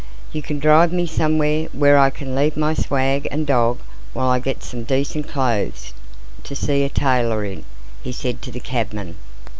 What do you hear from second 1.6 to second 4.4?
where I can leave my swag and dog while I